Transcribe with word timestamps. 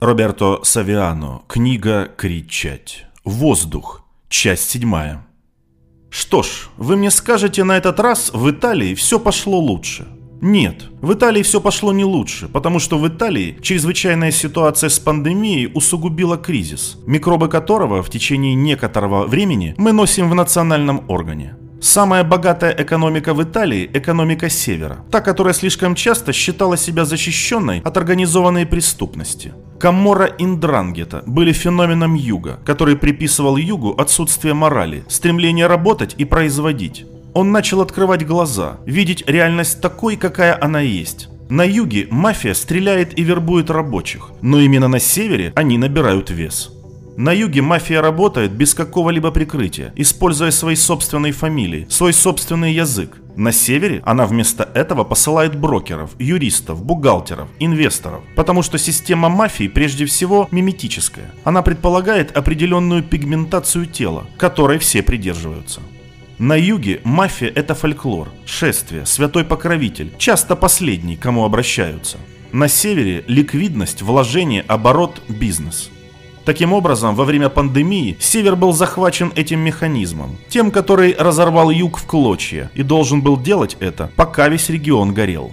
Роберто 0.00 0.60
Савиано. 0.62 1.42
Книга 1.46 2.10
«Кричать». 2.16 3.04
Воздух. 3.22 4.02
Часть 4.30 4.70
седьмая. 4.70 5.26
Что 6.08 6.42
ж, 6.42 6.70
вы 6.78 6.96
мне 6.96 7.10
скажете, 7.10 7.64
на 7.64 7.76
этот 7.76 8.00
раз 8.00 8.30
в 8.32 8.50
Италии 8.50 8.94
все 8.94 9.20
пошло 9.20 9.58
лучше. 9.58 10.08
Нет, 10.40 10.88
в 11.02 11.12
Италии 11.12 11.42
все 11.42 11.60
пошло 11.60 11.92
не 11.92 12.04
лучше, 12.04 12.48
потому 12.48 12.78
что 12.78 12.98
в 12.98 13.06
Италии 13.06 13.58
чрезвычайная 13.60 14.30
ситуация 14.30 14.88
с 14.88 14.98
пандемией 14.98 15.70
усугубила 15.74 16.38
кризис, 16.38 16.96
микробы 17.06 17.48
которого 17.48 18.02
в 18.02 18.08
течение 18.08 18.54
некоторого 18.54 19.26
времени 19.26 19.74
мы 19.76 19.92
носим 19.92 20.30
в 20.30 20.34
национальном 20.34 21.04
органе. 21.08 21.56
Самая 21.82 22.24
богатая 22.24 22.74
экономика 22.78 23.32
в 23.32 23.42
Италии– 23.42 23.90
экономика 23.94 24.50
Севера, 24.50 24.98
та, 25.10 25.22
которая 25.22 25.54
слишком 25.54 25.94
часто 25.94 26.32
считала 26.32 26.76
себя 26.76 27.06
защищенной 27.06 27.80
от 27.80 27.96
организованной 27.96 28.66
преступности. 28.66 29.54
Камора 29.78 30.26
Индрангета 30.38 31.22
были 31.26 31.52
феноменом 31.52 32.14
Юга, 32.14 32.58
который 32.66 32.96
приписывал 32.96 33.56
Югу 33.56 33.94
отсутствие 33.96 34.52
морали, 34.52 35.04
стремление 35.08 35.68
работать 35.68 36.14
и 36.18 36.26
производить. 36.26 37.06
Он 37.32 37.50
начал 37.50 37.80
открывать 37.80 38.26
глаза, 38.26 38.76
видеть 38.84 39.24
реальность 39.26 39.80
такой, 39.80 40.16
какая 40.16 40.62
она 40.62 40.80
есть. 40.80 41.28
На 41.48 41.64
юге 41.64 42.06
мафия 42.10 42.52
стреляет 42.52 43.18
и 43.18 43.22
вербует 43.22 43.70
рабочих, 43.70 44.30
но 44.42 44.60
именно 44.60 44.88
на 44.88 45.00
севере 45.00 45.52
они 45.56 45.78
набирают 45.78 46.28
вес. 46.28 46.70
На 47.16 47.32
юге 47.32 47.60
мафия 47.60 48.00
работает 48.00 48.52
без 48.52 48.74
какого-либо 48.74 49.30
прикрытия, 49.30 49.92
используя 49.96 50.50
свои 50.50 50.76
собственные 50.76 51.32
фамилии, 51.32 51.86
свой 51.90 52.12
собственный 52.12 52.72
язык. 52.72 53.16
На 53.36 53.52
севере 53.52 54.02
она 54.04 54.26
вместо 54.26 54.68
этого 54.74 55.04
посылает 55.04 55.58
брокеров, 55.58 56.10
юристов, 56.18 56.84
бухгалтеров, 56.84 57.48
инвесторов, 57.58 58.22
потому 58.36 58.62
что 58.62 58.78
система 58.78 59.28
мафии 59.28 59.68
прежде 59.68 60.06
всего 60.06 60.48
миметическая. 60.50 61.30
Она 61.44 61.62
предполагает 61.62 62.36
определенную 62.36 63.02
пигментацию 63.02 63.86
тела, 63.86 64.26
которой 64.38 64.78
все 64.78 65.02
придерживаются. 65.02 65.80
На 66.38 66.54
юге 66.54 67.00
мафия– 67.04 67.52
это 67.54 67.74
фольклор, 67.74 68.28
шествие, 68.46 69.04
святой 69.04 69.44
покровитель, 69.44 70.12
часто 70.16 70.56
последний, 70.56 71.16
кому 71.16 71.44
обращаются. 71.44 72.16
На 72.52 72.66
севере– 72.66 73.24
ликвидность, 73.26 74.00
вложение, 74.00 74.62
оборот, 74.62 75.20
бизнес– 75.28 75.90
Таким 76.50 76.72
образом, 76.72 77.14
во 77.14 77.24
время 77.24 77.48
пандемии 77.48 78.16
Север 78.18 78.56
был 78.56 78.72
захвачен 78.72 79.32
этим 79.36 79.60
механизмом, 79.60 80.36
тем, 80.48 80.72
который 80.72 81.14
разорвал 81.16 81.70
Юг 81.70 81.96
в 81.96 82.06
клочья 82.06 82.72
и 82.74 82.82
должен 82.82 83.22
был 83.22 83.36
делать 83.36 83.76
это, 83.78 84.10
пока 84.16 84.48
весь 84.48 84.68
регион 84.68 85.14
горел. 85.14 85.52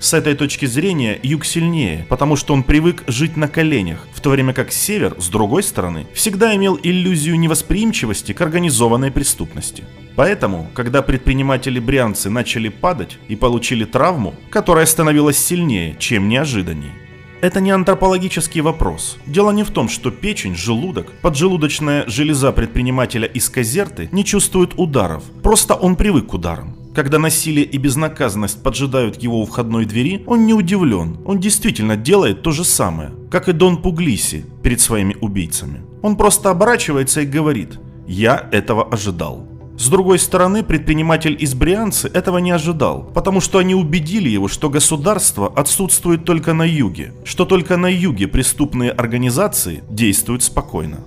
С 0.00 0.14
этой 0.14 0.34
точки 0.34 0.64
зрения 0.64 1.20
Юг 1.22 1.44
сильнее, 1.44 2.06
потому 2.08 2.34
что 2.34 2.54
он 2.54 2.62
привык 2.62 3.04
жить 3.08 3.36
на 3.36 3.46
коленях, 3.46 4.08
в 4.14 4.22
то 4.22 4.30
время 4.30 4.54
как 4.54 4.72
Север, 4.72 5.16
с 5.18 5.28
другой 5.28 5.62
стороны, 5.62 6.06
всегда 6.14 6.56
имел 6.56 6.80
иллюзию 6.82 7.38
невосприимчивости 7.38 8.32
к 8.32 8.40
организованной 8.40 9.10
преступности. 9.10 9.84
Поэтому, 10.16 10.70
когда 10.72 11.02
предприниматели-брианцы 11.02 12.30
начали 12.30 12.70
падать 12.70 13.18
и 13.28 13.36
получили 13.36 13.84
травму, 13.84 14.34
которая 14.48 14.86
становилась 14.86 15.36
сильнее, 15.36 15.94
чем 15.98 16.26
неожиданнее, 16.26 16.94
это 17.40 17.60
не 17.60 17.70
антропологический 17.70 18.60
вопрос. 18.60 19.18
Дело 19.26 19.50
не 19.50 19.62
в 19.62 19.70
том, 19.70 19.88
что 19.88 20.10
печень, 20.10 20.56
желудок, 20.56 21.12
поджелудочная 21.22 22.04
железа 22.06 22.52
предпринимателя 22.52 23.26
из 23.26 23.48
Казерты 23.48 24.08
не 24.12 24.24
чувствует 24.24 24.72
ударов. 24.76 25.22
Просто 25.42 25.74
он 25.74 25.96
привык 25.96 26.26
к 26.26 26.34
ударам. 26.34 26.76
Когда 26.94 27.18
насилие 27.18 27.64
и 27.64 27.78
безнаказанность 27.78 28.62
поджидают 28.62 29.22
его 29.22 29.40
у 29.40 29.46
входной 29.46 29.84
двери, 29.84 30.24
он 30.26 30.46
не 30.46 30.54
удивлен. 30.54 31.18
Он 31.24 31.38
действительно 31.38 31.96
делает 31.96 32.42
то 32.42 32.50
же 32.50 32.64
самое, 32.64 33.12
как 33.30 33.48
и 33.48 33.52
Дон 33.52 33.82
Пуглиси 33.82 34.44
перед 34.62 34.80
своими 34.80 35.16
убийцами. 35.20 35.82
Он 36.02 36.16
просто 36.16 36.50
оборачивается 36.50 37.20
и 37.20 37.26
говорит 37.26 37.78
«Я 38.06 38.48
этого 38.50 38.84
ожидал». 38.84 39.46
С 39.78 39.88
другой 39.90 40.18
стороны, 40.18 40.64
предприниматель 40.64 41.36
из 41.38 41.54
Брианцы 41.54 42.10
этого 42.12 42.38
не 42.38 42.50
ожидал, 42.50 43.08
потому 43.14 43.40
что 43.40 43.58
они 43.58 43.76
убедили 43.76 44.28
его, 44.28 44.48
что 44.48 44.68
государство 44.68 45.46
отсутствует 45.54 46.24
только 46.24 46.52
на 46.52 46.64
юге, 46.64 47.12
что 47.22 47.44
только 47.44 47.76
на 47.76 47.86
юге 47.86 48.26
преступные 48.26 48.90
организации 48.90 49.84
действуют 49.88 50.42
спокойно. 50.42 51.04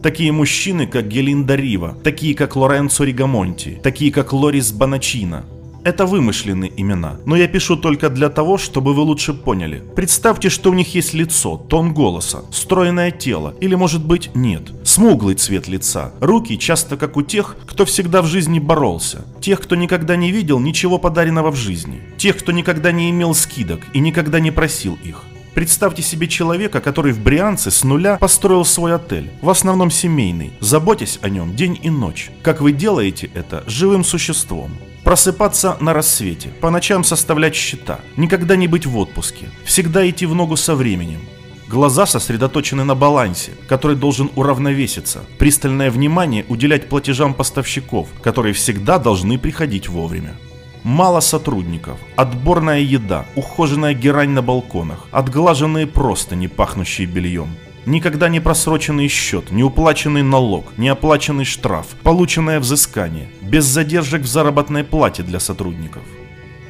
Такие 0.00 0.30
мужчины, 0.30 0.86
как 0.86 1.08
Гелинда 1.08 1.56
Рива, 1.56 1.96
такие, 2.04 2.36
как 2.36 2.54
Лоренцо 2.54 3.02
Ригамонти, 3.02 3.80
такие, 3.82 4.12
как 4.12 4.32
Лорис 4.32 4.70
Баначина, 4.70 5.44
это 5.84 6.06
вымышленные 6.06 6.72
имена, 6.76 7.18
но 7.26 7.36
я 7.36 7.46
пишу 7.46 7.76
только 7.76 8.08
для 8.08 8.30
того, 8.30 8.58
чтобы 8.58 8.94
вы 8.94 9.02
лучше 9.02 9.34
поняли. 9.34 9.82
Представьте, 9.94 10.48
что 10.48 10.70
у 10.70 10.74
них 10.74 10.94
есть 10.94 11.14
лицо, 11.14 11.56
тон 11.56 11.94
голоса, 11.94 12.44
стройное 12.50 13.10
тело, 13.10 13.54
или 13.60 13.74
может 13.74 14.04
быть 14.04 14.30
нет, 14.34 14.62
смуглый 14.84 15.34
цвет 15.34 15.68
лица, 15.68 16.12
руки 16.20 16.58
часто 16.58 16.96
как 16.96 17.16
у 17.16 17.22
тех, 17.22 17.56
кто 17.66 17.84
всегда 17.84 18.22
в 18.22 18.26
жизни 18.26 18.58
боролся, 18.58 19.24
тех, 19.40 19.60
кто 19.60 19.76
никогда 19.76 20.16
не 20.16 20.30
видел 20.30 20.58
ничего 20.58 20.98
подаренного 20.98 21.50
в 21.50 21.56
жизни, 21.56 22.00
тех, 22.16 22.38
кто 22.38 22.52
никогда 22.52 22.90
не 22.90 23.10
имел 23.10 23.34
скидок 23.34 23.80
и 23.92 24.00
никогда 24.00 24.40
не 24.40 24.50
просил 24.50 24.98
их. 25.04 25.22
Представьте 25.54 26.02
себе 26.02 26.26
человека, 26.26 26.80
который 26.80 27.12
в 27.12 27.22
Брианце 27.22 27.70
с 27.70 27.84
нуля 27.84 28.16
построил 28.16 28.64
свой 28.64 28.94
отель, 28.96 29.30
в 29.40 29.48
основном 29.48 29.88
семейный, 29.88 30.52
заботясь 30.58 31.20
о 31.22 31.28
нем 31.28 31.54
день 31.54 31.78
и 31.80 31.90
ночь, 31.90 32.32
как 32.42 32.60
вы 32.60 32.72
делаете 32.72 33.30
это 33.34 33.62
живым 33.68 34.02
существом. 34.02 34.72
Просыпаться 35.04 35.76
на 35.80 35.92
рассвете, 35.92 36.48
по 36.48 36.70
ночам 36.70 37.04
составлять 37.04 37.54
счета, 37.54 38.00
никогда 38.16 38.56
не 38.56 38.66
быть 38.66 38.86
в 38.86 38.96
отпуске, 38.96 39.50
всегда 39.66 40.08
идти 40.08 40.24
в 40.24 40.34
ногу 40.34 40.56
со 40.56 40.74
временем. 40.74 41.20
Глаза 41.68 42.06
сосредоточены 42.06 42.84
на 42.84 42.94
балансе, 42.94 43.52
который 43.68 43.96
должен 43.96 44.30
уравновеситься, 44.34 45.20
пристальное 45.38 45.90
внимание 45.90 46.46
уделять 46.48 46.88
платежам 46.88 47.34
поставщиков, 47.34 48.08
которые 48.22 48.54
всегда 48.54 48.98
должны 48.98 49.38
приходить 49.38 49.90
вовремя. 49.90 50.36
Мало 50.84 51.20
сотрудников, 51.20 51.98
отборная 52.16 52.80
еда, 52.80 53.26
ухоженная 53.36 53.92
герань 53.92 54.30
на 54.30 54.40
балконах, 54.40 55.06
отглаженные 55.10 55.86
просто 55.86 56.34
не 56.34 56.48
пахнущие 56.48 57.06
бельем– 57.06 57.50
Никогда 57.86 58.30
не 58.30 58.40
просроченный 58.40 59.08
счет, 59.08 59.50
не 59.50 59.62
уплаченный 59.62 60.22
налог, 60.22 60.64
не 60.78 60.88
оплаченный 60.88 61.44
штраф, 61.44 61.86
полученное 62.02 62.58
взыскание, 62.58 63.28
без 63.42 63.64
задержек 63.64 64.22
в 64.22 64.26
заработной 64.26 64.84
плате 64.84 65.22
для 65.22 65.38
сотрудников. 65.38 66.02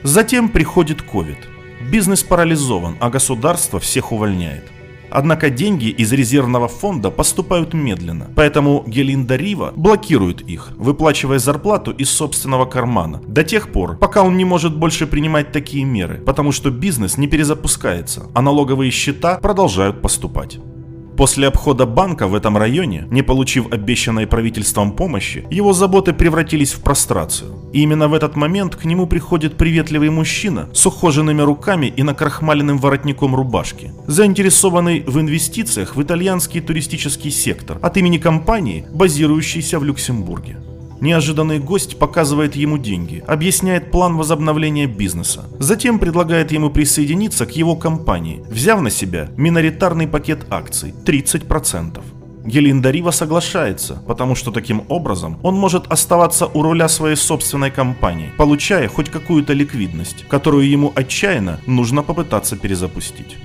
Затем 0.03 0.49
приходит 0.49 1.03
COVID. 1.03 1.39
Бизнес 1.91 2.25
парализован, 2.25 2.97
а 3.01 3.11
государство 3.11 3.79
всех 3.79 4.11
увольняет. 4.11 4.65
Однако 5.09 5.49
деньги 5.49 5.87
из 5.91 6.13
резервного 6.13 6.67
фонда 6.67 7.11
поступают 7.11 7.73
медленно, 7.73 8.29
поэтому 8.35 8.83
Гелинда 8.85 9.37
Рива 9.37 9.73
блокирует 9.77 10.41
их, 10.41 10.73
выплачивая 10.77 11.39
зарплату 11.39 11.93
из 11.93 12.11
собственного 12.11 12.65
кармана, 12.65 13.23
до 13.29 13.45
тех 13.45 13.71
пор, 13.71 13.97
пока 13.97 14.25
он 14.25 14.37
не 14.37 14.45
может 14.45 14.77
больше 14.77 15.07
принимать 15.07 15.53
такие 15.53 15.85
меры, 15.85 16.19
потому 16.19 16.51
что 16.51 16.71
бизнес 16.71 17.17
не 17.17 17.29
перезапускается, 17.29 18.27
а 18.35 18.43
налоговые 18.43 18.91
счета 18.91 19.39
продолжают 19.39 20.03
поступать. 20.03 20.59
После 21.17 21.47
обхода 21.47 21.87
банка 21.87 22.27
в 22.27 22.35
этом 22.35 22.57
районе, 22.57 23.07
не 23.11 23.23
получив 23.23 23.73
обещанной 23.73 24.27
правительством 24.27 24.93
помощи, 24.93 25.47
его 25.51 25.73
заботы 25.73 26.13
превратились 26.13 26.73
в 26.73 26.81
прострацию. 26.81 27.71
И 27.73 27.83
именно 27.83 28.09
в 28.09 28.15
этот 28.15 28.35
момент 28.35 28.75
к 28.75 28.85
нему 28.85 29.07
приходит 29.07 29.57
приветливый 29.57 30.11
мужчина 30.11 30.69
с 30.73 30.85
ухоженными 30.87 31.43
руками 31.43 31.87
и 31.97 32.03
накрахмаленным 32.03 32.79
воротником 32.79 33.37
рубашки, 33.37 33.93
заинтересованный 34.09 35.05
в 35.07 35.21
инвестициях 35.21 35.95
в 35.95 36.03
итальянский 36.03 36.61
туристический 36.61 37.31
сектор 37.31 37.79
от 37.81 37.97
имени 37.97 38.19
компании, 38.19 38.87
базирующейся 38.93 39.79
в 39.79 39.85
Люксембурге. 39.85 40.59
Неожиданный 41.01 41.59
гость 41.59 41.99
показывает 41.99 42.57
ему 42.57 42.79
деньги, 42.79 43.23
объясняет 43.27 43.91
план 43.91 44.17
возобновления 44.17 44.87
бизнеса. 44.87 45.45
Затем 45.59 45.99
предлагает 45.99 46.53
ему 46.53 46.71
присоединиться 46.71 47.47
к 47.47 47.53
его 47.53 47.77
компании, 47.77 48.43
взяв 48.49 48.81
на 48.81 48.91
себя 48.91 49.29
миноритарный 49.37 50.09
пакет 50.09 50.47
акций 50.51 50.95
30%. 51.05 52.03
Гелинда 52.45 52.91
Рива 52.91 53.11
соглашается, 53.11 54.03
потому 54.07 54.35
что 54.35 54.51
таким 54.51 54.85
образом 54.89 55.39
он 55.43 55.55
может 55.55 55.87
оставаться 55.87 56.47
у 56.47 56.63
руля 56.63 56.89
своей 56.89 57.17
собственной 57.17 57.71
компании, 57.71 58.33
получая 58.37 58.87
хоть 58.89 59.09
какую-то 59.09 59.55
ликвидность, 59.55 60.27
которую 60.29 60.69
ему 60.69 60.93
отчаянно 60.95 61.61
нужно 61.67 62.03
попытаться 62.03 62.57
перезапустить. 62.57 63.39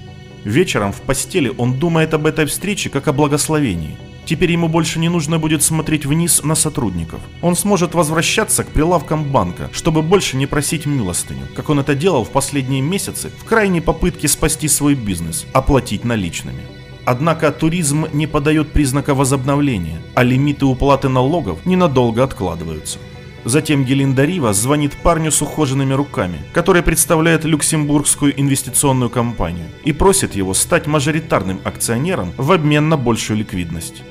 Вечером 0.44 0.92
в 0.92 1.02
постели 1.02 1.52
он 1.58 1.80
думает 1.80 2.14
об 2.14 2.26
этой 2.26 2.46
встрече 2.46 2.90
как 2.90 3.08
о 3.08 3.14
благословении. 3.14 3.98
Теперь 4.30 4.52
ему 4.52 4.68
больше 4.68 5.00
не 5.00 5.10
нужно 5.10 5.40
будет 5.40 5.64
смотреть 5.64 6.06
вниз 6.06 6.44
на 6.44 6.54
сотрудников. 6.54 7.20
Он 7.42 7.56
сможет 7.56 7.96
возвращаться 7.96 8.64
к 8.64 8.68
прилавкам 8.68 9.24
банка, 9.24 9.72
чтобы 9.72 10.04
больше 10.04 10.38
не 10.38 10.46
просить 10.46 10.86
милостыню, 10.86 11.48
как 11.56 11.72
он 11.72 11.80
это 11.80 11.96
делал 11.96 12.26
в 12.26 12.30
последние 12.30 12.82
месяцы 12.82 13.32
в 13.40 13.44
крайней 13.44 13.82
попытке 13.82 14.28
спасти 14.28 14.68
свой 14.68 14.94
бизнес, 14.94 15.48
оплатить 15.52 16.06
наличными. 16.06 16.62
Однако 17.06 17.52
туризм 17.52 18.06
не 18.14 18.28
подает 18.28 18.72
признака 18.72 19.16
возобновления, 19.16 20.00
а 20.14 20.22
лимиты 20.22 20.68
уплаты 20.68 21.10
налогов 21.10 21.66
ненадолго 21.66 22.24
откладываются. 22.24 23.00
Затем 23.46 23.84
Гелинда 23.84 24.26
Рива 24.26 24.54
звонит 24.54 24.94
парню 24.94 25.32
с 25.32 25.42
ухоженными 25.42 25.94
руками, 25.94 26.38
который 26.54 26.84
представляет 26.84 27.46
люксембургскую 27.46 28.40
инвестиционную 28.40 29.10
компанию, 29.10 29.66
и 29.86 29.92
просит 29.92 30.36
его 30.36 30.54
стать 30.54 30.86
мажоритарным 30.86 31.62
акционером 31.64 32.32
в 32.38 32.52
обмен 32.52 32.90
на 32.90 32.98
большую 32.98 33.40
ликвидность. 33.40 34.04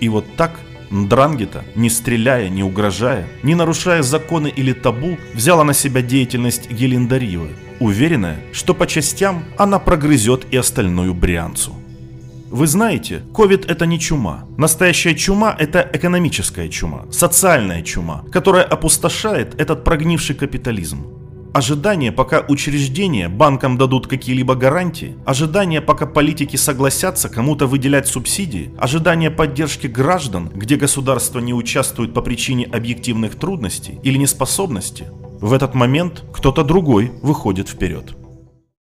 И 0.00 0.08
вот 0.08 0.24
так 0.36 0.58
Дрангета, 0.90 1.64
не 1.76 1.88
стреляя, 1.88 2.48
не 2.48 2.64
угрожая, 2.64 3.26
не 3.44 3.54
нарушая 3.54 4.02
законы 4.02 4.48
или 4.48 4.72
табу, 4.72 5.18
взяла 5.34 5.62
на 5.62 5.72
себя 5.72 6.02
деятельность 6.02 6.68
Гелиндаривы, 6.68 7.50
уверенная, 7.78 8.40
что 8.52 8.74
по 8.74 8.88
частям 8.88 9.44
она 9.56 9.78
прогрызет 9.78 10.46
и 10.50 10.56
остальную 10.56 11.14
Брианцу. 11.14 11.76
Вы 12.48 12.66
знаете, 12.66 13.22
ковид 13.32 13.70
это 13.70 13.86
не 13.86 14.00
чума. 14.00 14.44
Настоящая 14.56 15.14
чума 15.14 15.54
это 15.56 15.88
экономическая 15.92 16.68
чума, 16.68 17.06
социальная 17.12 17.82
чума, 17.82 18.24
которая 18.32 18.64
опустошает 18.64 19.60
этот 19.60 19.84
прогнивший 19.84 20.34
капитализм. 20.34 21.19
Ожидание, 21.52 22.12
пока 22.12 22.44
учреждения 22.48 23.28
банкам 23.28 23.76
дадут 23.76 24.06
какие-либо 24.06 24.54
гарантии, 24.54 25.16
ожидание, 25.26 25.80
пока 25.80 26.06
политики 26.06 26.54
согласятся 26.54 27.28
кому-то 27.28 27.66
выделять 27.66 28.06
субсидии, 28.06 28.70
ожидание 28.78 29.32
поддержки 29.32 29.88
граждан, 29.88 30.48
где 30.54 30.76
государство 30.76 31.40
не 31.40 31.52
участвует 31.52 32.14
по 32.14 32.22
причине 32.22 32.66
объективных 32.66 33.34
трудностей 33.34 33.98
или 34.04 34.16
неспособности, 34.16 35.08
в 35.40 35.52
этот 35.52 35.74
момент 35.74 36.22
кто-то 36.32 36.62
другой 36.62 37.10
выходит 37.20 37.68
вперед. 37.68 38.14